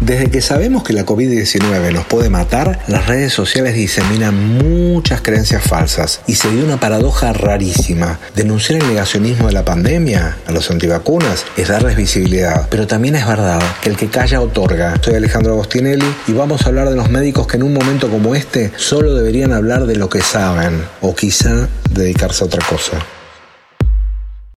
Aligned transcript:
Desde 0.00 0.30
que 0.30 0.40
sabemos 0.40 0.82
que 0.82 0.94
la 0.94 1.04
COVID-19 1.04 1.92
nos 1.92 2.06
puede 2.06 2.30
matar, 2.30 2.78
las 2.88 3.06
redes 3.06 3.34
sociales 3.34 3.74
diseminan 3.74 4.34
muchas 4.56 5.20
creencias 5.20 5.62
falsas 5.62 6.22
y 6.26 6.36
se 6.36 6.50
dio 6.50 6.64
una 6.64 6.80
paradoja 6.80 7.34
rarísima. 7.34 8.18
Denunciar 8.34 8.80
el 8.80 8.88
negacionismo 8.88 9.48
de 9.48 9.52
la 9.52 9.66
pandemia 9.66 10.38
a 10.46 10.52
los 10.52 10.70
antivacunas 10.70 11.44
es 11.58 11.68
darles 11.68 11.96
visibilidad, 11.96 12.66
pero 12.70 12.86
también 12.86 13.14
es 13.14 13.26
verdad 13.26 13.60
que 13.82 13.90
el 13.90 13.98
que 13.98 14.08
calla 14.08 14.40
otorga. 14.40 14.94
Soy 15.02 15.16
Alejandro 15.16 15.52
Agostinelli 15.52 16.06
y 16.26 16.32
vamos 16.32 16.62
a 16.62 16.68
hablar 16.68 16.88
de 16.88 16.96
los 16.96 17.10
médicos 17.10 17.46
que 17.46 17.58
en 17.58 17.64
un 17.64 17.74
momento 17.74 18.08
como 18.08 18.34
este 18.34 18.72
solo 18.76 19.14
deberían 19.14 19.52
hablar 19.52 19.84
de 19.84 19.96
lo 19.96 20.08
que 20.08 20.22
saben 20.22 20.82
o 21.02 21.14
quizá 21.14 21.68
dedicarse 21.90 22.42
a 22.42 22.46
otra 22.46 22.66
cosa. 22.66 22.96